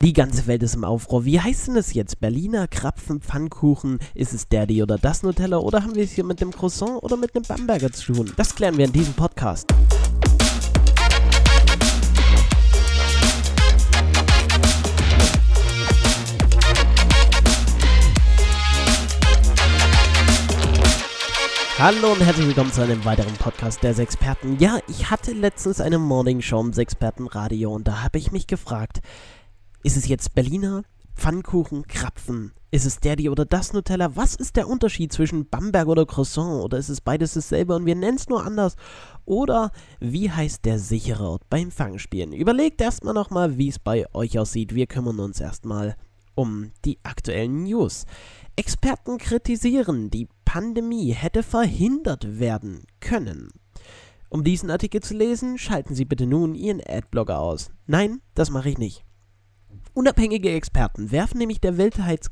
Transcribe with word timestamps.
Die 0.00 0.12
ganze 0.12 0.46
Welt 0.46 0.62
ist 0.62 0.76
im 0.76 0.84
Aufruhr. 0.84 1.24
Wie 1.24 1.40
heißt 1.40 1.66
denn 1.66 1.74
das 1.74 1.92
jetzt? 1.92 2.20
Berliner 2.20 2.68
Krapfen, 2.68 3.20
Pfannkuchen? 3.20 3.98
Ist 4.14 4.32
es 4.32 4.48
Daddy 4.48 4.80
oder 4.80 4.96
das 4.96 5.24
Nutella? 5.24 5.56
Oder 5.56 5.82
haben 5.82 5.96
wir 5.96 6.04
es 6.04 6.12
hier 6.12 6.22
mit 6.22 6.40
dem 6.40 6.52
Croissant 6.52 7.02
oder 7.02 7.16
mit 7.16 7.34
einem 7.34 7.44
Bamberger 7.44 7.90
zu 7.90 8.12
tun? 8.12 8.32
Das 8.36 8.54
klären 8.54 8.78
wir 8.78 8.84
in 8.84 8.92
diesem 8.92 9.12
Podcast. 9.14 9.66
Hallo 21.80 22.12
und 22.12 22.24
herzlich 22.24 22.46
willkommen 22.46 22.72
zu 22.72 22.82
einem 22.82 23.04
weiteren 23.04 23.34
Podcast 23.34 23.82
der 23.82 23.94
Sexperten. 23.94 24.58
Ja, 24.58 24.78
ich 24.88 25.10
hatte 25.10 25.32
letztens 25.32 25.80
eine 25.80 25.98
Morning 25.98 26.40
Show 26.40 26.60
im 26.60 26.72
Sexpertenradio 26.72 27.72
und 27.72 27.88
da 27.88 28.02
habe 28.02 28.18
ich 28.18 28.30
mich 28.30 28.46
gefragt, 28.46 29.00
ist 29.82 29.96
es 29.96 30.08
jetzt 30.08 30.34
Berliner, 30.34 30.82
Pfannkuchen, 31.14 31.86
Krapfen? 31.86 32.52
Ist 32.70 32.84
es 32.84 33.00
Daddy 33.00 33.28
oder 33.28 33.44
das 33.44 33.72
Nutella? 33.72 34.14
Was 34.14 34.34
ist 34.34 34.56
der 34.56 34.68
Unterschied 34.68 35.12
zwischen 35.12 35.48
Bamberg 35.48 35.88
oder 35.88 36.04
Croissant? 36.04 36.62
Oder 36.62 36.78
ist 36.78 36.90
es 36.90 37.00
beides 37.00 37.34
dasselbe 37.34 37.74
und 37.74 37.86
wir 37.86 37.96
nennen 37.96 38.18
es 38.18 38.28
nur 38.28 38.44
anders? 38.44 38.76
Oder 39.24 39.72
wie 40.00 40.30
heißt 40.30 40.64
der 40.64 40.78
sichere 40.78 41.28
Ort 41.28 41.48
beim 41.48 41.70
Fangspielen? 41.70 42.32
Überlegt 42.32 42.80
erstmal 42.80 43.14
nochmal, 43.14 43.56
wie 43.56 43.68
es 43.68 43.78
bei 43.78 44.06
euch 44.14 44.38
aussieht. 44.38 44.74
Wir 44.74 44.86
kümmern 44.86 45.18
uns 45.18 45.40
erstmal 45.40 45.96
um 46.34 46.70
die 46.84 46.98
aktuellen 47.02 47.64
News. 47.64 48.04
Experten 48.54 49.18
kritisieren, 49.18 50.10
die 50.10 50.28
Pandemie 50.44 51.12
hätte 51.12 51.42
verhindert 51.42 52.38
werden 52.38 52.84
können. 53.00 53.48
Um 54.28 54.44
diesen 54.44 54.70
Artikel 54.70 55.02
zu 55.02 55.14
lesen, 55.14 55.56
schalten 55.56 55.94
Sie 55.94 56.04
bitte 56.04 56.26
nun 56.26 56.54
Ihren 56.54 56.82
Adblocker 56.86 57.38
aus. 57.38 57.70
Nein, 57.86 58.20
das 58.34 58.50
mache 58.50 58.68
ich 58.68 58.78
nicht. 58.78 59.07
Unabhängige 59.94 60.52
Experten 60.52 61.10
werfen 61.10 61.38
nämlich 61.38 61.60
der 61.60 61.76
Weltheits 61.76 62.30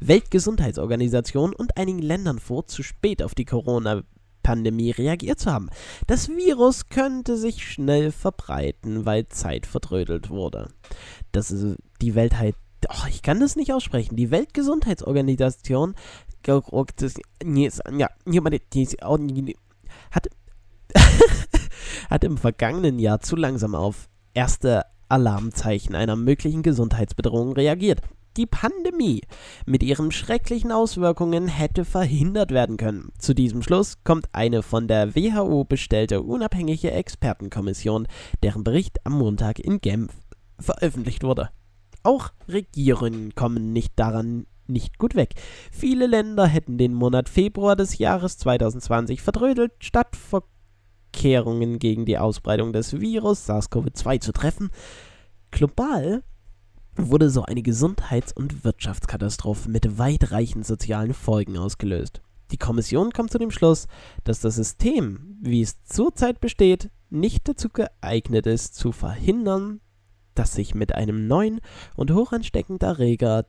Weltgesundheitsorganisation 0.00 1.54
und 1.54 1.76
einigen 1.76 2.02
Ländern 2.02 2.38
vor, 2.38 2.66
zu 2.66 2.82
spät 2.82 3.22
auf 3.22 3.34
die 3.34 3.44
Corona-Pandemie 3.44 4.90
reagiert 4.90 5.38
zu 5.38 5.52
haben. 5.52 5.70
Das 6.06 6.28
Virus 6.28 6.88
könnte 6.88 7.36
sich 7.36 7.66
schnell 7.66 8.12
verbreiten, 8.12 9.06
weil 9.06 9.28
Zeit 9.28 9.66
vertrödelt 9.66 10.30
wurde. 10.30 10.68
Das 11.32 11.50
ist 11.50 11.76
die 12.00 12.14
Weltheit. 12.14 12.54
Oh, 12.88 13.06
ich 13.08 13.22
kann 13.22 13.40
das 13.40 13.56
nicht 13.56 13.72
aussprechen. 13.72 14.16
Die 14.16 14.30
Weltgesundheitsorganisation 14.30 15.94
hat, 20.10 20.28
hat 22.10 22.24
im 22.24 22.38
vergangenen 22.38 22.98
Jahr 22.98 23.20
zu 23.20 23.36
langsam 23.36 23.74
auf 23.74 24.08
erste 24.34 24.84
Alarmzeichen 25.08 25.94
einer 25.94 26.16
möglichen 26.16 26.62
Gesundheitsbedrohung 26.62 27.52
reagiert. 27.52 28.00
Die 28.36 28.46
Pandemie 28.46 29.22
mit 29.66 29.82
ihren 29.82 30.12
schrecklichen 30.12 30.70
Auswirkungen 30.70 31.48
hätte 31.48 31.84
verhindert 31.84 32.52
werden 32.52 32.76
können. 32.76 33.10
Zu 33.18 33.34
diesem 33.34 33.62
Schluss 33.62 34.04
kommt 34.04 34.28
eine 34.32 34.62
von 34.62 34.86
der 34.86 35.16
WHO 35.16 35.64
bestellte 35.64 36.22
unabhängige 36.22 36.92
Expertenkommission, 36.92 38.06
deren 38.42 38.62
Bericht 38.62 39.04
am 39.04 39.14
Montag 39.14 39.58
in 39.58 39.80
Genf 39.80 40.12
veröffentlicht 40.60 41.24
wurde. 41.24 41.50
Auch 42.04 42.30
Regierungen 42.46 43.34
kommen 43.34 43.72
nicht 43.72 43.94
daran 43.96 44.46
nicht 44.68 44.98
gut 44.98 45.16
weg. 45.16 45.34
Viele 45.72 46.06
Länder 46.06 46.46
hätten 46.46 46.78
den 46.78 46.94
Monat 46.94 47.28
Februar 47.28 47.74
des 47.74 47.98
Jahres 47.98 48.38
2020 48.38 49.20
verdrödelt, 49.20 49.72
statt 49.80 50.14
vor 50.14 50.44
Vorkehrungen 51.18 51.78
gegen 51.78 52.04
die 52.04 52.18
Ausbreitung 52.18 52.72
des 52.72 53.00
Virus 53.00 53.48
SARS-CoV-2 53.48 54.20
zu 54.20 54.32
treffen. 54.32 54.70
Global 55.50 56.22
wurde 56.96 57.30
so 57.30 57.42
eine 57.42 57.62
Gesundheits- 57.62 58.32
und 58.32 58.64
Wirtschaftskatastrophe 58.64 59.68
mit 59.70 59.98
weitreichenden 59.98 60.64
sozialen 60.64 61.14
Folgen 61.14 61.56
ausgelöst. 61.56 62.20
Die 62.50 62.56
Kommission 62.56 63.10
kommt 63.10 63.30
zu 63.30 63.38
dem 63.38 63.50
Schluss, 63.50 63.88
dass 64.24 64.40
das 64.40 64.56
System, 64.56 65.38
wie 65.40 65.62
es 65.62 65.82
zurzeit 65.84 66.40
besteht, 66.40 66.90
nicht 67.10 67.48
dazu 67.48 67.68
geeignet 67.68 68.46
ist, 68.46 68.74
zu 68.74 68.92
verhindern, 68.92 69.80
dass 70.34 70.54
sich 70.54 70.74
mit 70.74 70.94
einem 70.94 71.26
neuen 71.26 71.60
und 71.96 72.12
hochansteckenden 72.12 72.88
Erreger, 72.88 73.46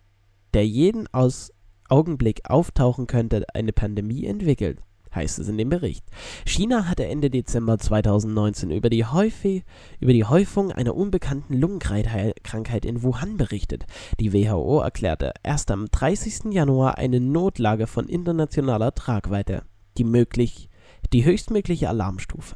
der 0.54 0.66
jeden 0.66 1.08
aus 1.14 1.52
Augenblick 1.88 2.50
auftauchen 2.50 3.08
könnte, 3.08 3.46
eine 3.54 3.74
Pandemie 3.74 4.26
entwickelt 4.26 4.82
heißt 5.14 5.40
es 5.40 5.48
in 5.48 5.58
dem 5.58 5.70
Bericht. 5.70 6.06
China 6.46 6.88
hatte 6.88 7.06
Ende 7.06 7.30
Dezember 7.30 7.78
2019 7.78 8.72
über 8.72 8.90
die, 8.90 9.06
Häufig, 9.06 9.64
über 10.00 10.14
die 10.14 10.26
Häufung 10.26 10.72
einer 10.72 10.96
unbekannten 10.96 11.56
Lungenkrankheit 11.56 12.86
in 12.86 13.04
Wuhan 13.04 13.38
berichtet. 13.38 13.86
Die 14.20 14.34
WHO 14.34 14.80
erklärte 14.80 15.34
erst 15.44 15.72
am 15.72 15.88
30. 15.88 16.52
Januar 16.52 16.98
eine 16.98 17.20
Notlage 17.20 17.88
von 17.88 18.08
internationaler 18.08 18.94
Tragweite, 18.94 19.64
die, 19.98 20.04
möglich, 20.04 20.70
die 21.14 21.26
höchstmögliche 21.26 21.90
Alarmstufe. 21.90 22.56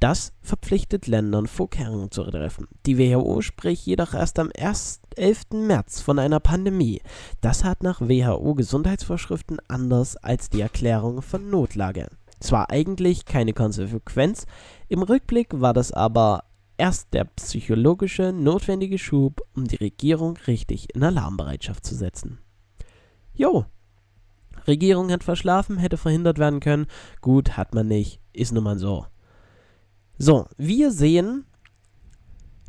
Das 0.00 0.32
verpflichtet 0.40 1.06
Ländern, 1.06 1.46
Vorkehrungen 1.46 2.10
zu 2.10 2.24
treffen. 2.24 2.68
Die 2.86 2.98
WHO 2.98 3.40
spricht 3.40 3.86
jedoch 3.86 4.14
erst 4.14 4.38
am 4.38 4.50
1. 4.56 5.00
11. 5.16 5.42
März 5.52 6.00
von 6.00 6.18
einer 6.18 6.40
Pandemie. 6.40 7.02
Das 7.40 7.64
hat 7.64 7.82
nach 7.82 8.00
WHO-Gesundheitsvorschriften 8.00 9.58
anders 9.68 10.16
als 10.16 10.50
die 10.50 10.60
Erklärung 10.60 11.22
von 11.22 11.50
Notlage. 11.50 12.08
Zwar 12.40 12.70
eigentlich 12.70 13.24
keine 13.24 13.52
Konsequenz, 13.52 14.46
im 14.88 15.02
Rückblick 15.02 15.60
war 15.60 15.74
das 15.74 15.92
aber 15.92 16.44
erst 16.76 17.12
der 17.12 17.24
psychologische 17.24 18.32
notwendige 18.32 18.98
Schub, 18.98 19.42
um 19.54 19.64
die 19.66 19.76
Regierung 19.76 20.36
richtig 20.46 20.94
in 20.94 21.02
Alarmbereitschaft 21.02 21.84
zu 21.84 21.96
setzen. 21.96 22.38
Jo, 23.34 23.66
Regierung 24.66 25.10
hat 25.10 25.24
verschlafen, 25.24 25.78
hätte 25.78 25.96
verhindert 25.96 26.38
werden 26.38 26.60
können. 26.60 26.86
Gut, 27.20 27.56
hat 27.56 27.74
man 27.74 27.88
nicht, 27.88 28.20
ist 28.32 28.52
nun 28.52 28.64
mal 28.64 28.78
so. 28.78 29.06
So, 30.20 30.48
wir 30.56 30.90
sehen, 30.90 31.44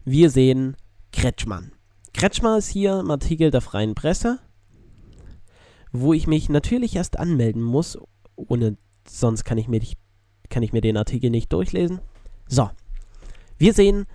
wir 0.05 0.29
sehen 0.29 0.77
Kretschmann. 1.11 1.71
Kretschmann 2.13 2.59
ist 2.59 2.67
hier 2.69 2.99
im 2.99 3.09
Artikel 3.09 3.49
der 3.49 3.61
Freien 3.61 3.95
Presse, 3.95 4.37
wo 5.91 6.13
ich 6.13 6.27
mich 6.27 6.49
natürlich 6.49 6.95
erst 6.95 7.17
anmelden 7.17 7.63
muss, 7.63 7.97
ohne 8.35 8.77
sonst 9.07 9.45
kann 9.45 9.57
ich 9.57 9.67
mir, 9.67 9.81
kann 10.51 10.61
ich 10.61 10.73
mir 10.73 10.81
den 10.81 10.95
Artikel 10.95 11.31
nicht 11.31 11.51
durchlesen. 11.51 12.01
So, 12.47 12.69
wir 13.57 13.73
sehen 13.73 14.05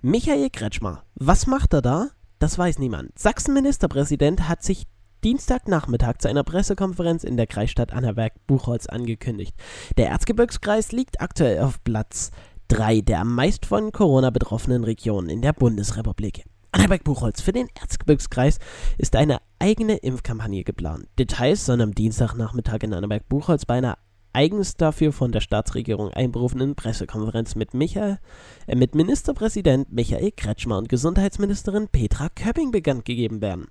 Michael 0.00 0.48
Kretschmer. 0.48 1.04
Was 1.14 1.46
macht 1.46 1.74
er 1.74 1.82
da? 1.82 2.08
Das 2.38 2.56
weiß 2.56 2.78
niemand. 2.78 3.18
Sachsen-Ministerpräsident 3.18 4.48
hat 4.48 4.62
sich 4.62 4.84
Dienstagnachmittag 5.24 6.18
zu 6.20 6.28
einer 6.28 6.44
Pressekonferenz 6.44 7.22
in 7.22 7.36
der 7.36 7.48
Kreisstadt 7.48 7.92
Annaberg-Buchholz 7.92 8.86
angekündigt. 8.86 9.54
Der 9.98 10.08
Erzgebirgskreis 10.08 10.92
liegt 10.92 11.20
aktuell 11.20 11.60
auf 11.60 11.84
Platz 11.84 12.30
drei 12.68 13.00
der 13.00 13.20
am 13.20 13.34
meist 13.34 13.66
von 13.66 13.92
Corona 13.92 14.30
betroffenen 14.30 14.84
Regionen 14.84 15.30
in 15.30 15.42
der 15.42 15.52
Bundesrepublik. 15.52 16.44
Annaberg-Buchholz 16.72 17.40
für 17.40 17.52
den 17.52 17.68
Erzgebirgskreis 17.80 18.58
ist 18.98 19.16
eine 19.16 19.38
eigene 19.58 19.96
Impfkampagne 19.96 20.64
geplant. 20.64 21.06
Details 21.18 21.64
sollen 21.64 21.80
am 21.80 21.94
Dienstagnachmittag 21.94 22.82
in 22.82 22.92
Annaberg-Buchholz 22.92 23.64
bei 23.64 23.78
einer 23.78 23.98
eigens 24.32 24.76
dafür 24.76 25.12
von 25.12 25.32
der 25.32 25.40
Staatsregierung 25.40 26.10
einberufenen 26.10 26.74
Pressekonferenz 26.74 27.54
mit, 27.54 27.74
Michael, 27.74 28.18
äh, 28.66 28.76
mit 28.76 28.94
Ministerpräsident 28.94 29.90
Michael 29.90 30.30
Kretschmer 30.32 30.78
und 30.78 30.88
Gesundheitsministerin 30.88 31.88
Petra 31.88 32.28
Köpping 32.28 32.70
bekannt 32.70 33.04
gegeben 33.04 33.40
werden. 33.40 33.68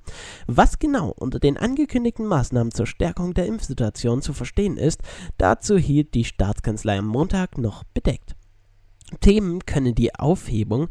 Was 0.48 0.80
genau 0.80 1.14
unter 1.16 1.40
den 1.40 1.58
angekündigten 1.58 2.26
Maßnahmen 2.26 2.74
zur 2.74 2.88
Stärkung 2.88 3.34
der 3.34 3.46
Impfsituation 3.46 4.22
zu 4.22 4.34
verstehen 4.34 4.78
ist, 4.78 5.02
dazu 5.38 5.78
hielt 5.78 6.16
die 6.16 6.26
Staatskanzlei 6.26 6.98
am 6.98 7.08
Montag 7.08 7.58
noch 7.58 7.84
bedeckt. 7.94 8.36
Themen 9.22 9.66
können 9.66 9.96
die 9.96 10.14
Aufhebung 10.16 10.90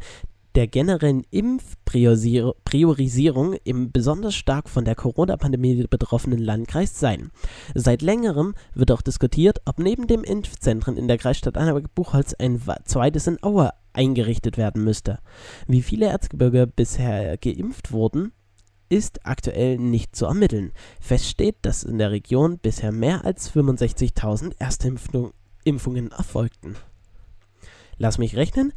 der 0.55 0.67
generellen 0.67 1.23
Impfpriorisierung 1.29 3.53
im 3.63 3.91
besonders 3.91 4.33
stark 4.33 4.69
von 4.69 4.85
der 4.85 4.95
Corona-Pandemie 4.95 5.85
betroffenen 5.87 6.39
Landkreis 6.39 6.99
sein. 6.99 7.29
Seit 7.75 8.01
längerem 8.01 8.55
wird 8.73 8.91
auch 8.91 9.03
diskutiert, 9.03 9.61
ob 9.65 9.77
neben 9.77 10.07
dem 10.07 10.23
Impfzentren 10.23 10.97
in 10.97 11.07
der 11.07 11.19
Kreisstadt 11.19 11.59
Annaberg-Buchholz 11.59 12.33
ein 12.39 12.59
zweites 12.85 13.27
in 13.27 13.37
Aue 13.43 13.69
eingerichtet 13.93 14.57
werden 14.57 14.83
müsste. 14.83 15.19
Wie 15.67 15.83
viele 15.83 16.07
Erzgebirge 16.07 16.65
bisher 16.65 17.37
geimpft 17.37 17.91
wurden, 17.91 18.31
ist 18.89 19.27
aktuell 19.27 19.77
nicht 19.77 20.15
zu 20.15 20.25
ermitteln. 20.25 20.71
Fest 20.99 21.25
steht, 21.25 21.57
dass 21.61 21.83
in 21.83 21.99
der 21.99 22.09
Region 22.09 22.57
bisher 22.57 22.91
mehr 22.91 23.25
als 23.25 23.53
65.000 23.53 24.53
Erstimpfungen 24.57 26.11
erfolgten. 26.11 26.77
Lass 27.97 28.17
mich 28.17 28.35
rechnen. 28.35 28.73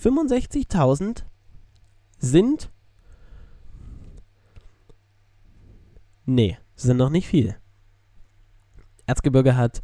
65.000 0.00 1.24
sind. 2.18 2.70
Nee, 6.24 6.58
sind 6.74 6.96
noch 6.96 7.10
nicht 7.10 7.28
viel. 7.28 7.56
Erzgebirge 9.06 9.56
hat 9.56 9.82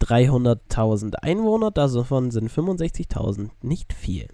300.000 0.00 1.16
Einwohner, 1.16 1.70
davon 1.70 2.30
sind 2.30 2.50
65.000 2.50 3.50
nicht 3.60 3.92
viel. 3.92 4.28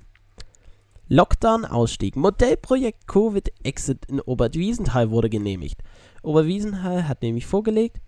Lockdown-Ausstieg. 1.09 2.17
Modellprojekt 2.17 3.07
Covid-Exit 3.07 4.07
in 4.07 4.21
Oberwiesenthal 4.21 5.11
wurde 5.11 5.29
genehmigt. 5.29 5.83
Oberwiesenthal 6.23 7.09
hat 7.09 7.23
nämlich 7.23 7.47
vorgelegt. 7.47 8.01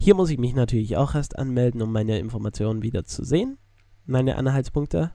Hier 0.00 0.14
muss 0.14 0.30
ich 0.30 0.38
mich 0.38 0.54
natürlich 0.54 0.96
auch 0.96 1.14
erst 1.14 1.36
anmelden, 1.38 1.82
um 1.82 1.90
meine 1.90 2.18
Informationen 2.18 2.82
wieder 2.82 3.04
zu 3.04 3.24
sehen. 3.24 3.58
Meine 4.08 4.36
Anhaltspunkte. 4.36 5.12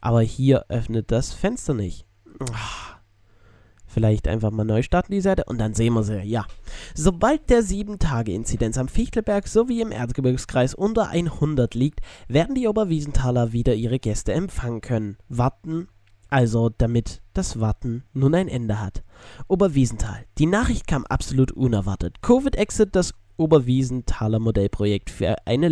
Aber 0.00 0.22
hier 0.22 0.64
öffnet 0.68 1.12
das 1.12 1.34
Fenster 1.34 1.74
nicht. 1.74 2.06
Vielleicht 3.86 4.26
einfach 4.26 4.50
mal 4.50 4.64
neu 4.64 4.82
starten 4.82 5.12
die 5.12 5.20
Seite 5.20 5.44
und 5.44 5.58
dann 5.58 5.74
sehen 5.74 5.92
wir 5.92 6.02
sie. 6.02 6.22
Ja. 6.22 6.46
Sobald 6.94 7.50
der 7.50 7.62
7-Tage-Inzidenz 7.62 8.78
am 8.78 8.88
Fichtelberg 8.88 9.46
sowie 9.46 9.82
im 9.82 9.92
Erzgebirgskreis 9.92 10.74
unter 10.74 11.08
100 11.08 11.74
liegt, 11.74 12.00
werden 12.26 12.54
die 12.54 12.68
Oberwiesenthaler 12.68 13.52
wieder 13.52 13.74
ihre 13.74 13.98
Gäste 13.98 14.32
empfangen 14.32 14.80
können. 14.80 15.18
Warten, 15.28 15.88
also 16.30 16.70
damit 16.70 17.20
das 17.34 17.60
Warten 17.60 18.04
nun 18.14 18.34
ein 18.34 18.48
Ende 18.48 18.80
hat. 18.80 19.04
Oberwiesenthal. 19.46 20.24
Die 20.38 20.46
Nachricht 20.46 20.86
kam 20.86 21.04
absolut 21.04 21.52
unerwartet. 21.52 22.22
Covid-Exit, 22.22 22.96
das 22.96 23.12
Oberwiesenthaler 23.36 24.38
Modellprojekt 24.38 25.10
für 25.10 25.36
eine 25.46 25.68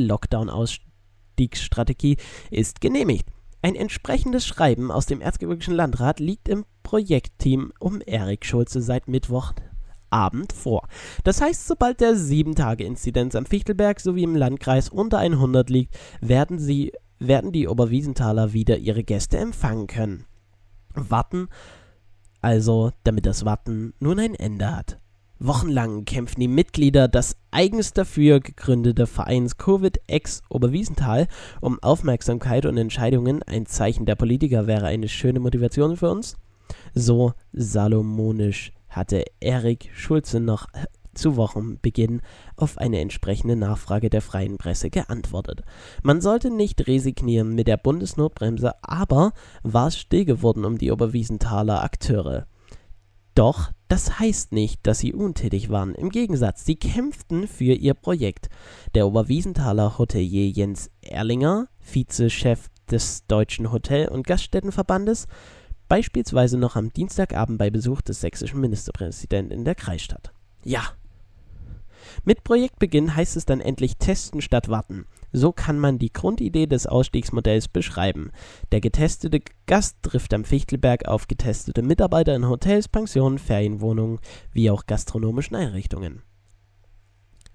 Lockdown-Ausstiegsstrategie, 1.35 2.17
ist 2.51 2.81
genehmigt. 2.81 3.29
Ein 3.63 3.75
entsprechendes 3.75 4.47
Schreiben 4.47 4.91
aus 4.91 5.07
dem 5.07 5.21
Erzgebirgischen 5.21 5.75
Landrat 5.75 6.21
liegt 6.21 6.49
im 6.49 6.65
Projektteam 6.83 7.73
um 7.81 8.01
Erik 8.05 8.45
Schulze 8.45 8.83
seit 8.83 9.09
Mittwochabend 9.09 10.53
vor. 10.53 10.87
Das 11.25 11.41
heißt, 11.41 11.67
sobald 11.67 12.01
der 12.01 12.13
7-Tage-Inzidenz 12.13 13.35
am 13.35 13.47
Fichtelberg 13.47 14.01
sowie 14.01 14.25
im 14.25 14.37
Landkreis 14.37 14.91
unter 14.91 15.19
100 15.19 15.71
liegt, 15.71 15.95
werden, 16.21 16.59
sie, 16.59 16.93
werden 17.19 17.53
die 17.53 17.69
Oberwiesenthaler 17.69 18.53
wieder 18.53 18.77
ihre 18.77 19.03
Gäste 19.03 19.39
empfangen 19.39 19.87
können. 19.87 20.27
Warten, 20.95 21.49
also 22.43 22.93
damit 23.03 23.25
das 23.25 23.47
Warten 23.47 23.95
nun 23.99 24.21
ein 24.21 24.35
Ende 24.35 24.77
hat. 24.77 24.99
Wochenlang 25.47 26.07
kämpfen 26.07 26.41
die 26.41 26.49
Mitglieder 26.49 27.07
des 27.07 27.37
eigens 27.51 27.93
dafür 27.93 28.41
gegründeten 28.41 29.07
Vereins 29.07 29.59
Covid-Ex 29.59 30.43
Oberwiesenthal 30.49 31.29
um 31.61 31.79
Aufmerksamkeit 31.83 32.65
und 32.65 32.79
Entscheidungen. 32.79 33.43
Ein 33.43 33.67
Zeichen 33.67 34.07
der 34.07 34.15
Politiker 34.15 34.67
wäre 34.67 34.87
eine 34.87 35.07
schöne 35.07 35.41
Motivation 35.41 35.99
für 35.99 36.11
uns. 36.11 36.39
So 36.95 37.35
salomonisch 37.53 38.73
hatte 38.89 39.23
Erik 39.41 39.91
Schulze 39.93 40.41
noch 40.41 40.69
zu 41.13 41.37
Wochenbeginn 41.37 42.23
auf 42.57 42.79
eine 42.79 43.01
entsprechende 43.01 43.55
Nachfrage 43.55 44.09
der 44.09 44.23
freien 44.23 44.57
Presse 44.57 44.89
geantwortet. 44.89 45.61
Man 46.03 46.23
sollte 46.23 46.51
nicht 46.51 46.87
resignieren 46.87 47.55
mit 47.55 47.69
der 47.69 47.77
Bundesnotbremse, 47.77 48.73
aber 48.83 49.35
war 49.63 49.89
es 49.89 49.99
still 49.99 50.25
geworden 50.25 50.65
um 50.65 50.79
die 50.79 50.91
Oberwiesenthaler 50.91 51.83
Akteure. 51.83 52.47
Doch 53.35 53.73
das 53.89 54.19
heißt 54.19 54.53
nicht, 54.53 54.87
dass 54.87 55.01
sie 55.01 55.13
untätig 55.13 55.71
waren. 55.71 55.95
Im 55.95 56.11
Gegensatz, 56.11 56.65
sie 56.65 56.77
kämpften 56.77 57.47
für 57.49 57.75
ihr 57.75 57.95
Projekt. 57.95 58.49
Der 58.95 59.07
Oberwiesenthaler 59.07 59.99
Hotelier 59.99 60.49
Jens 60.49 60.91
Erlinger, 61.03 61.69
Vizechef 61.81 62.71
des 62.91 63.27
Deutschen 63.27 63.73
Hotel- 63.73 64.09
und 64.09 64.27
Gaststättenverbandes, 64.27 65.27
beispielsweise 65.89 66.59
noch 66.59 66.77
am 66.77 66.93
Dienstagabend 66.93 67.59
bei 67.59 67.71
Besuch 67.71 68.03
des 68.03 68.21
sächsischen 68.21 68.61
Ministerpräsidenten 68.61 69.53
in 69.53 69.65
der 69.65 69.75
Kreisstadt. 69.75 70.33
Ja. 70.65 70.83
Mit 72.25 72.45
Projektbeginn 72.45 73.15
heißt 73.15 73.37
es 73.37 73.47
dann 73.47 73.61
endlich 73.61 73.97
testen 73.97 74.41
statt 74.43 74.69
warten. 74.69 75.07
So 75.37 75.51
kann 75.51 75.81
man 75.81 75.99
die 75.99 76.13
Grundidee 76.13 76.69
des 76.69 76.87
Ausstiegsmodells 76.87 77.67
beschreiben. 77.67 78.31
Der 78.71 78.81
getestete 78.81 79.41
Gast 79.67 79.99
trifft 80.03 80.33
am 80.33 80.45
Fichtelberg 80.45 81.09
auf 81.09 81.27
getestete 81.27 81.83
Mitarbeiter 81.83 82.37
in 82.37 82.49
Hotels, 82.49 82.87
Pensionen, 82.87 83.39
Ferienwohnungen 83.39 84.21
wie 84.53 84.71
auch 84.71 84.87
gastronomischen 84.87 85.57
Einrichtungen. 85.57 86.23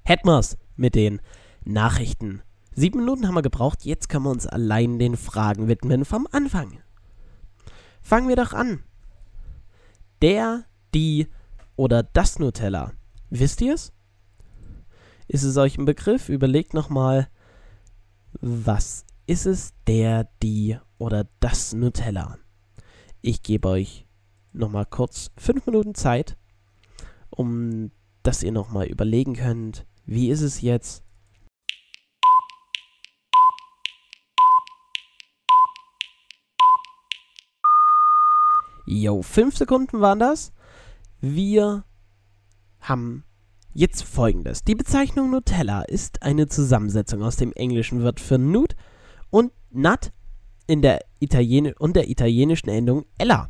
Hätten 0.03 0.27
wir's 0.27 0.57
mit 0.75 0.93
den 0.93 1.21
Nachrichten. 1.63 2.41
Sieben 2.75 2.99
Minuten 2.99 3.25
haben 3.25 3.35
wir 3.35 3.41
gebraucht, 3.41 3.85
jetzt 3.85 4.09
können 4.09 4.25
wir 4.25 4.31
uns 4.31 4.45
allein 4.45 4.99
den 4.99 5.15
Fragen 5.15 5.69
widmen 5.69 6.03
vom 6.03 6.27
Anfang. 6.33 6.79
Fangen 8.01 8.27
wir 8.27 8.35
doch 8.35 8.51
an. 8.51 8.83
Der, 10.21 10.65
die 10.93 11.27
oder 11.77 12.03
das 12.03 12.39
Nutella. 12.39 12.91
Wisst 13.29 13.61
ihr 13.61 13.75
es? 13.75 13.93
Ist 15.29 15.43
es 15.43 15.55
euch 15.55 15.77
ein 15.77 15.85
Begriff? 15.85 16.27
Überlegt 16.27 16.73
nochmal, 16.73 17.29
was 18.41 19.05
ist 19.27 19.45
es, 19.45 19.73
der, 19.87 20.29
die 20.41 20.77
oder 20.97 21.27
das 21.39 21.73
Nutella? 21.73 22.37
Ich 23.21 23.43
gebe 23.43 23.67
euch 23.69 24.07
nochmal 24.53 24.85
kurz 24.85 25.31
fünf 25.37 25.65
Minuten 25.65 25.95
Zeit, 25.95 26.37
um 27.29 27.91
dass 28.23 28.43
ihr 28.43 28.51
nochmal 28.51 28.87
überlegen 28.87 29.33
könnt, 29.33 29.85
wie 30.05 30.29
ist 30.29 30.41
es 30.41 30.61
jetzt? 30.61 31.03
Jo, 38.85 39.21
fünf 39.21 39.55
Sekunden 39.55 40.01
waren 40.01 40.19
das. 40.19 40.51
Wir 41.21 41.85
haben 42.81 43.23
Jetzt 43.73 44.03
folgendes. 44.03 44.63
Die 44.63 44.73
Bezeichnung 44.73 45.29
Nutella 45.29 45.83
ist 45.83 46.23
eine 46.23 46.47
Zusammensetzung 46.47 47.21
aus 47.21 47.35
dem 47.35 47.53
englischen 47.53 48.03
Wort 48.03 48.19
für 48.19 48.39
Nut 48.39 48.75
und 49.29 49.51
Nut 49.69 50.11
in 50.65 50.81
der 50.81 51.01
und 51.77 51.95
der 51.95 52.09
italienischen 52.09 52.69
Endung 52.69 53.05
Ella, 53.19 53.49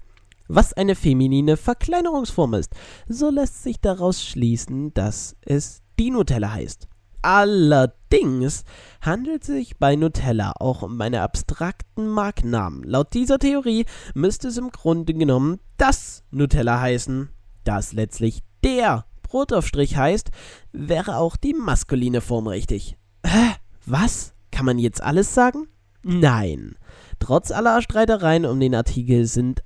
was 0.49 0.73
eine 0.73 0.95
feminine 0.95 1.55
Verkleinerungsform 1.55 2.55
ist. 2.55 2.73
So 3.07 3.29
lässt 3.29 3.63
sich 3.63 3.79
daraus 3.79 4.21
schließen, 4.21 4.93
dass 4.93 5.37
es 5.41 5.81
die 5.97 6.11
Nutella 6.11 6.51
heißt. 6.51 6.89
Allerdings 7.21 8.65
handelt 9.01 9.43
es 9.43 9.47
sich 9.47 9.77
bei 9.77 9.95
Nutella 9.95 10.53
auch 10.59 10.81
um 10.81 10.99
einen 10.99 11.21
abstrakten 11.21 12.07
Markennamen. 12.07 12.83
Laut 12.83 13.13
dieser 13.13 13.39
Theorie 13.39 13.85
müsste 14.13 14.49
es 14.49 14.57
im 14.57 14.69
Grunde 14.71 15.13
genommen 15.13 15.59
das 15.77 16.23
Nutella 16.31 16.81
heißen, 16.81 17.29
das 17.63 17.93
letztlich 17.93 18.41
der 18.63 19.05
Brotaufstrich 19.29 19.95
heißt, 19.95 20.31
wäre 20.71 21.17
auch 21.17 21.37
die 21.37 21.53
maskuline 21.53 22.19
Form 22.19 22.47
richtig. 22.47 22.97
Hä? 23.25 23.55
Was? 23.85 24.33
Kann 24.51 24.65
man 24.65 24.79
jetzt 24.79 25.01
alles 25.01 25.33
sagen? 25.33 25.67
Nein. 26.03 26.75
Trotz 27.19 27.51
aller 27.51 27.81
Streitereien 27.81 28.45
um 28.45 28.59
den 28.59 28.75
Artikel 28.75 29.25
sind, 29.25 29.63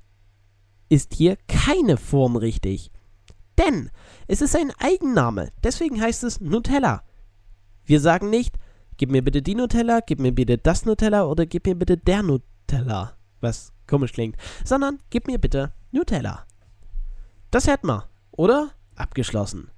ist 0.90 1.14
hier 1.14 1.38
keine 1.48 1.98
Form 1.98 2.36
richtig. 2.36 2.92
Denn 3.58 3.90
es 4.28 4.42
ist 4.42 4.56
ein 4.56 4.72
Eigenname, 4.80 5.52
deswegen 5.64 6.02
heißt 6.02 6.24
es 6.24 6.42
Nutella. 6.42 7.04
Wir 7.86 8.00
sagen 8.00 8.30
nicht, 8.30 8.58
gib 8.98 9.12
mir 9.12 9.24
bitte 9.24 9.42
die 9.42 9.56
Nutella, 9.56 10.02
gib 10.06 10.20
mir 10.20 10.34
bitte 10.34 10.58
das 10.58 10.86
Nutella 10.86 11.26
oder 11.26 11.46
gib 11.46 11.66
mir 11.68 11.76
bitte 11.76 11.98
der 11.98 12.24
Nutella, 12.24 13.16
was 13.42 13.72
komisch 13.88 14.14
klingt, 14.14 14.38
sondern 14.66 15.00
gib 15.10 15.28
mir 15.28 15.40
bitte 15.40 15.74
Nutella. 15.92 16.46
Das 17.52 17.68
hätten 17.68 17.88
wir, 17.88 18.10
oder? 18.32 18.72
Abgeschlossen. 18.96 19.70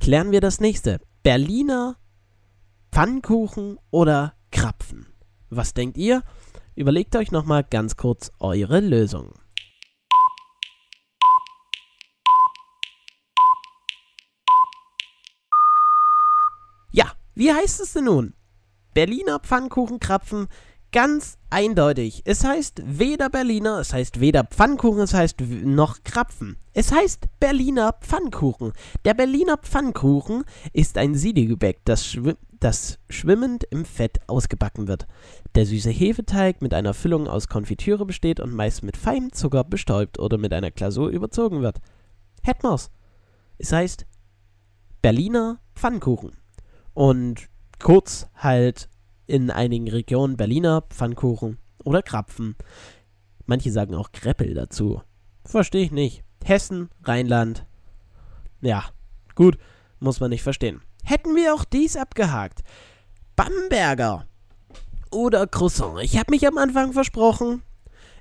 Klären 0.00 0.30
wir 0.30 0.40
das 0.40 0.60
nächste. 0.60 1.00
Berliner 1.22 1.96
Pfannkuchen 2.92 3.78
oder 3.90 4.34
Krapfen? 4.50 5.06
Was 5.50 5.74
denkt 5.74 5.96
ihr? 5.96 6.22
Überlegt 6.74 7.16
euch 7.16 7.32
nochmal 7.32 7.64
ganz 7.64 7.96
kurz 7.96 8.30
eure 8.38 8.80
Lösung. 8.80 9.32
Ja, 16.92 17.12
wie 17.34 17.52
heißt 17.52 17.80
es 17.80 17.92
denn 17.92 18.04
nun? 18.04 18.34
Berliner 18.94 19.40
Pfannkuchenkrapfen, 19.40 20.48
ganz 20.96 21.36
eindeutig. 21.50 22.22
Es 22.24 22.42
heißt 22.42 22.80
weder 22.86 23.28
Berliner, 23.28 23.80
es 23.80 23.92
heißt 23.92 24.18
weder 24.18 24.44
Pfannkuchen, 24.44 25.02
es 25.02 25.12
heißt 25.12 25.42
noch 25.42 25.98
Krapfen. 26.04 26.56
Es 26.72 26.90
heißt 26.90 27.26
Berliner 27.38 27.92
Pfannkuchen. 28.00 28.72
Der 29.04 29.12
Berliner 29.12 29.58
Pfannkuchen 29.58 30.44
ist 30.72 30.96
ein 30.96 31.14
Siedegebäck, 31.14 31.84
das, 31.84 32.06
schw 32.06 32.32
das 32.60 32.98
schwimmend 33.10 33.64
im 33.64 33.84
Fett 33.84 34.20
ausgebacken 34.26 34.88
wird. 34.88 35.06
Der 35.54 35.66
süße 35.66 35.90
Hefeteig 35.90 36.62
mit 36.62 36.72
einer 36.72 36.94
Füllung 36.94 37.28
aus 37.28 37.48
Konfitüre 37.48 38.06
besteht 38.06 38.40
und 38.40 38.54
meist 38.54 38.82
mit 38.82 38.96
feinem 38.96 39.34
Zucker 39.34 39.64
bestäubt 39.64 40.18
oder 40.18 40.38
mit 40.38 40.54
einer 40.54 40.70
Glasur 40.70 41.10
überzogen 41.10 41.60
wird. 41.60 41.76
Hätten 42.42 42.74
Es 43.58 43.70
heißt 43.70 44.06
Berliner 45.02 45.60
Pfannkuchen. 45.74 46.38
Und 46.94 47.50
kurz 47.78 48.28
halt 48.34 48.88
in 49.26 49.50
einigen 49.50 49.88
Regionen 49.88 50.36
Berliner 50.36 50.82
Pfannkuchen 50.82 51.58
oder 51.84 52.02
Krapfen. 52.02 52.56
Manche 53.46 53.70
sagen 53.70 53.94
auch 53.94 54.12
Kreppel 54.12 54.54
dazu. 54.54 55.02
Verstehe 55.44 55.84
ich 55.84 55.92
nicht. 55.92 56.22
Hessen, 56.44 56.90
Rheinland. 57.04 57.66
Ja, 58.60 58.84
gut, 59.34 59.58
muss 60.00 60.20
man 60.20 60.30
nicht 60.30 60.42
verstehen. 60.42 60.80
Hätten 61.04 61.36
wir 61.36 61.54
auch 61.54 61.64
dies 61.64 61.96
abgehakt. 61.96 62.62
Bamberger 63.36 64.26
oder 65.10 65.46
Croissant. 65.46 66.00
Ich 66.02 66.18
habe 66.18 66.30
mich 66.30 66.46
am 66.46 66.58
Anfang 66.58 66.92
versprochen. 66.92 67.62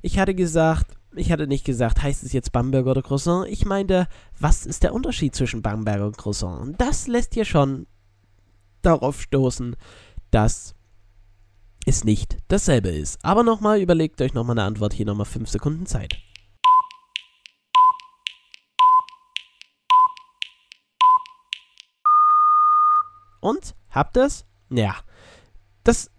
Ich 0.01 0.19
hatte 0.19 0.35
gesagt, 0.35 0.95
ich 1.15 1.31
hatte 1.31 1.47
nicht 1.47 1.65
gesagt, 1.65 2.03
heißt 2.03 2.24
es 2.24 2.33
jetzt 2.33 2.51
Bamberger 2.51 2.91
oder 2.91 3.01
Croissant. 3.01 3.47
Ich 3.50 3.65
meinte, 3.65 4.07
was 4.39 4.65
ist 4.65 4.83
der 4.83 4.93
Unterschied 4.93 5.35
zwischen 5.35 5.62
Bamberger 5.62 6.05
und 6.05 6.17
Croissant? 6.17 6.79
Das 6.79 7.07
lässt 7.07 7.35
dir 7.35 7.45
schon 7.45 7.88
darauf 8.81 9.21
stoßen, 9.21 9.75
dass 10.31 10.75
es 11.86 12.04
nicht 12.04 12.38
dasselbe 12.48 12.89
ist. 12.89 13.24
Aber 13.24 13.44
nochmal, 13.44 13.80
überlegt 13.80 14.22
euch 14.22 14.34
nochmal 14.34 14.58
eine 14.58 14.68
Antwort. 14.68 14.94
Hier 14.94 15.06
nochmal 15.06 15.25
5 15.25 15.50
Sekunden 15.50 15.86
Zeit. 15.86 16.15
Und? 23.39 23.75
Habt 23.92 24.18
ihr's? 24.18 24.46
Ja. 24.70 24.96
Das 25.84 26.10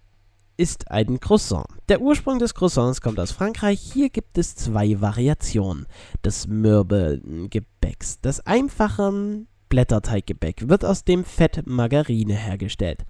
ist 0.56 0.90
ein 0.90 1.20
Croissant. 1.20 1.66
Der 1.88 2.00
Ursprung 2.00 2.38
des 2.38 2.54
Croissants 2.54 3.00
kommt 3.00 3.18
aus 3.18 3.32
Frankreich. 3.32 3.80
Hier 3.80 4.11
gibt 4.11 4.38
es 4.38 4.54
zwei 4.54 5.00
Variationen 5.00 5.87
des 6.25 6.46
Mürbegebäcks. 6.46 8.20
Das 8.20 8.46
einfache 8.46 9.44
Blätterteiggebäck 9.68 10.68
wird 10.68 10.85
aus 10.85 11.04
dem 11.04 11.25
Fett 11.25 11.66
Margarine 11.66 12.35
hergestellt. 12.35 13.04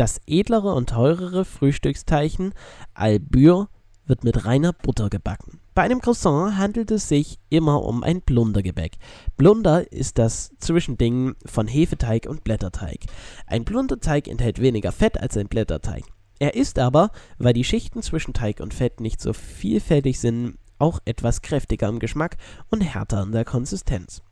Das 0.00 0.18
edlere 0.26 0.72
und 0.72 0.88
teurere 0.88 1.44
Frühstücksteilchen 1.44 2.54
Albure 2.94 3.68
wird 4.06 4.24
mit 4.24 4.46
reiner 4.46 4.72
Butter 4.72 5.10
gebacken. 5.10 5.60
Bei 5.74 5.82
einem 5.82 6.00
Croissant 6.00 6.56
handelt 6.56 6.90
es 6.90 7.06
sich 7.06 7.38
immer 7.50 7.82
um 7.82 8.02
ein 8.02 8.22
Blundergebäck. 8.22 8.92
Blunder 9.36 9.92
ist 9.92 10.16
das 10.16 10.52
Zwischending 10.58 11.34
von 11.44 11.68
Hefeteig 11.68 12.26
und 12.26 12.44
Blätterteig. 12.44 13.00
Ein 13.46 13.66
Blunderteig 13.66 14.26
enthält 14.26 14.58
weniger 14.58 14.90
Fett 14.90 15.20
als 15.20 15.36
ein 15.36 15.48
Blätterteig. 15.48 16.04
Er 16.38 16.54
ist 16.54 16.78
aber, 16.78 17.10
weil 17.36 17.52
die 17.52 17.64
Schichten 17.64 18.00
zwischen 18.00 18.32
Teig 18.32 18.60
und 18.60 18.72
Fett 18.72 19.00
nicht 19.00 19.20
so 19.20 19.34
vielfältig 19.34 20.18
sind, 20.18 20.56
auch 20.78 21.00
etwas 21.04 21.42
kräftiger 21.42 21.88
im 21.88 21.98
Geschmack 21.98 22.38
und 22.70 22.80
härter 22.80 23.22
in 23.22 23.32
der 23.32 23.44
Konsistenz. 23.44 24.22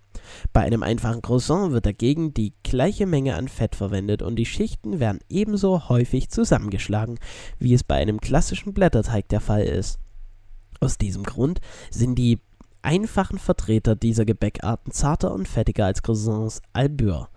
Bei 0.52 0.62
einem 0.62 0.82
einfachen 0.82 1.22
Croissant 1.22 1.72
wird 1.72 1.86
dagegen 1.86 2.34
die 2.34 2.52
gleiche 2.62 3.06
Menge 3.06 3.34
an 3.34 3.48
Fett 3.48 3.74
verwendet 3.74 4.22
und 4.22 4.36
die 4.36 4.46
Schichten 4.46 5.00
werden 5.00 5.20
ebenso 5.28 5.88
häufig 5.88 6.30
zusammengeschlagen, 6.30 7.18
wie 7.58 7.74
es 7.74 7.84
bei 7.84 7.96
einem 7.96 8.20
klassischen 8.20 8.74
Blätterteig 8.74 9.28
der 9.28 9.40
Fall 9.40 9.62
ist. 9.62 9.98
Aus 10.80 10.98
diesem 10.98 11.24
Grund 11.24 11.60
sind 11.90 12.16
die 12.16 12.40
einfachen 12.82 13.38
Vertreter 13.38 13.96
dieser 13.96 14.24
Gebäckarten 14.24 14.92
zarter 14.92 15.32
und 15.32 15.48
fettiger 15.48 15.86
als 15.86 16.02
Croissants 16.02 16.62
Albure. 16.72 17.28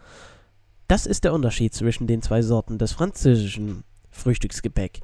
Das 0.88 1.06
ist 1.06 1.24
der 1.24 1.34
Unterschied 1.34 1.74
zwischen 1.74 2.08
den 2.08 2.22
zwei 2.22 2.42
Sorten 2.42 2.78
des 2.78 2.92
französischen 2.92 3.84
Frühstücksgebäck. 4.10 5.00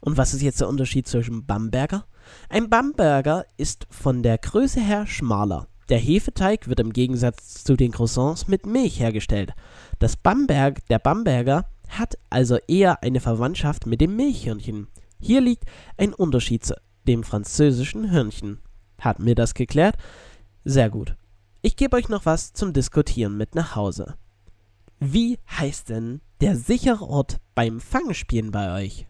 Und 0.00 0.16
was 0.16 0.34
ist 0.34 0.42
jetzt 0.42 0.60
der 0.60 0.68
Unterschied 0.68 1.06
zwischen 1.06 1.46
Bamberger? 1.46 2.06
Ein 2.48 2.68
Bamberger 2.68 3.44
ist 3.56 3.86
von 3.90 4.22
der 4.22 4.38
Größe 4.38 4.80
her 4.80 5.06
schmaler. 5.06 5.68
Der 5.88 5.98
Hefeteig 5.98 6.68
wird 6.68 6.80
im 6.80 6.92
Gegensatz 6.92 7.62
zu 7.62 7.76
den 7.76 7.92
Croissants 7.92 8.48
mit 8.48 8.66
Milch 8.66 8.98
hergestellt. 8.98 9.52
Das 9.98 10.16
Bamberg, 10.16 10.84
der 10.88 10.98
Bamberger 10.98 11.66
hat 11.88 12.18
also 12.28 12.56
eher 12.66 13.02
eine 13.02 13.20
Verwandtschaft 13.20 13.86
mit 13.86 14.00
dem 14.00 14.16
Milchhörnchen. 14.16 14.88
Hier 15.20 15.40
liegt 15.40 15.64
ein 15.96 16.12
Unterschied 16.12 16.64
zu 16.64 16.74
dem 17.06 17.22
französischen 17.22 18.10
Hörnchen. 18.10 18.58
Hat 18.98 19.20
mir 19.20 19.34
das 19.34 19.54
geklärt? 19.54 19.96
Sehr 20.64 20.90
gut. 20.90 21.14
Ich 21.62 21.76
gebe 21.76 21.96
euch 21.96 22.08
noch 22.08 22.26
was 22.26 22.52
zum 22.52 22.72
Diskutieren 22.72 23.36
mit 23.36 23.54
nach 23.54 23.76
Hause. 23.76 24.16
Wie 24.98 25.38
heißt 25.50 25.90
denn 25.90 26.20
der 26.40 26.56
sichere 26.56 27.04
Ort 27.04 27.38
beim 27.54 27.80
Fangspielen 27.80 28.50
bei 28.50 28.82
euch? 28.82 29.06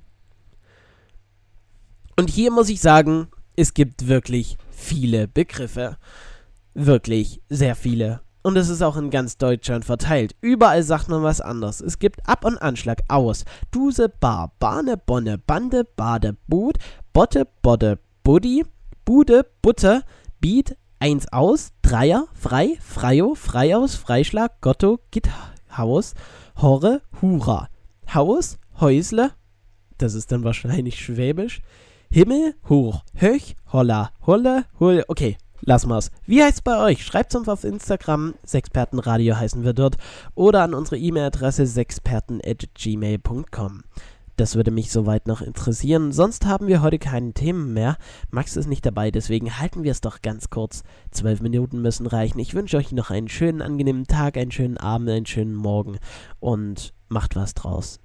Und 2.18 2.30
hier 2.30 2.50
muss 2.50 2.68
ich 2.68 2.80
sagen, 2.80 3.28
es 3.56 3.74
gibt 3.74 4.08
wirklich 4.08 4.56
viele 4.70 5.28
Begriffe. 5.28 5.96
Wirklich 6.78 7.40
sehr 7.48 7.74
viele. 7.74 8.20
Und 8.42 8.56
es 8.56 8.68
ist 8.68 8.82
auch 8.82 8.98
in 8.98 9.08
ganz 9.08 9.38
Deutschland 9.38 9.86
verteilt. 9.86 10.36
Überall 10.42 10.82
sagt 10.82 11.08
man 11.08 11.22
was 11.22 11.40
anderes. 11.40 11.80
Es 11.80 11.98
gibt 11.98 12.28
Ab- 12.28 12.44
und 12.44 12.58
Anschlag 12.58 13.00
aus. 13.08 13.46
Duse, 13.70 14.10
Bar, 14.10 14.52
Bahne, 14.58 14.98
Bonne, 14.98 15.38
Bande, 15.38 15.84
Bade, 15.84 16.36
Boot, 16.46 16.76
Botte, 17.14 17.48
Bodde, 17.62 17.98
Buddy, 18.22 18.66
Bude, 19.06 19.46
Butte, 19.62 20.02
Beat, 20.40 20.76
Eins 20.98 21.32
aus, 21.32 21.72
Dreier, 21.80 22.26
Frei, 22.34 22.76
Freio, 22.80 23.34
Freiaus, 23.34 23.94
Freischlag, 23.94 24.60
Gotto, 24.60 25.00
Git, 25.10 25.30
Haus, 25.76 26.12
Horre, 26.60 27.00
Hura. 27.22 27.68
Haus, 28.12 28.58
Häusle, 28.80 29.32
das 29.96 30.12
ist 30.12 30.30
dann 30.30 30.44
wahrscheinlich 30.44 31.00
Schwäbisch. 31.02 31.62
Himmel, 32.10 32.54
hoch, 32.68 33.02
höch, 33.14 33.56
holla, 33.72 34.10
holle, 34.26 34.66
hull. 34.78 35.04
Okay, 35.08 35.38
lassen 35.60 35.88
wir's. 35.88 36.10
Wie 36.26 36.42
heißt's 36.42 36.62
bei 36.62 36.82
euch? 36.82 37.04
Schreibt's 37.04 37.34
uns 37.34 37.48
auf 37.48 37.64
Instagram, 37.64 38.34
Sexpertenradio 38.44 39.36
heißen 39.36 39.64
wir 39.64 39.72
dort, 39.72 39.96
oder 40.34 40.62
an 40.62 40.74
unsere 40.74 40.98
E-Mail-Adresse 40.98 41.66
sexperten.gmail.com. 41.66 43.82
Das 44.36 44.54
würde 44.54 44.70
mich 44.70 44.92
soweit 44.92 45.26
noch 45.26 45.40
interessieren. 45.40 46.12
Sonst 46.12 46.44
haben 46.44 46.66
wir 46.66 46.82
heute 46.82 46.98
keine 46.98 47.32
Themen 47.32 47.72
mehr. 47.72 47.96
Max 48.30 48.56
ist 48.56 48.68
nicht 48.68 48.84
dabei, 48.84 49.10
deswegen 49.10 49.58
halten 49.58 49.82
wir 49.82 49.92
es 49.92 50.02
doch 50.02 50.20
ganz 50.20 50.50
kurz. 50.50 50.82
Zwölf 51.10 51.40
Minuten 51.40 51.80
müssen 51.80 52.06
reichen. 52.06 52.38
Ich 52.38 52.52
wünsche 52.52 52.76
euch 52.76 52.92
noch 52.92 53.10
einen 53.10 53.28
schönen, 53.28 53.62
angenehmen 53.62 54.06
Tag, 54.06 54.36
einen 54.36 54.52
schönen 54.52 54.76
Abend, 54.76 55.08
einen 55.08 55.24
schönen 55.24 55.54
Morgen 55.54 55.96
und 56.38 56.92
macht 57.08 57.34
was 57.34 57.54
draus. 57.54 57.98